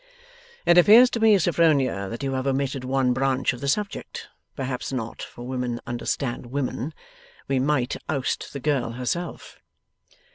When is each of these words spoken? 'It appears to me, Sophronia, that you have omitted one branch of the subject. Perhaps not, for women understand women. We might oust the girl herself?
'It 0.65 0.79
appears 0.79 1.11
to 1.11 1.19
me, 1.19 1.37
Sophronia, 1.37 2.09
that 2.09 2.23
you 2.23 2.31
have 2.31 2.47
omitted 2.47 2.83
one 2.83 3.13
branch 3.13 3.53
of 3.53 3.61
the 3.61 3.67
subject. 3.67 4.29
Perhaps 4.55 4.91
not, 4.91 5.21
for 5.21 5.45
women 5.45 5.79
understand 5.85 6.47
women. 6.47 6.91
We 7.47 7.59
might 7.59 7.95
oust 8.09 8.51
the 8.51 8.59
girl 8.59 8.93
herself? 8.93 9.59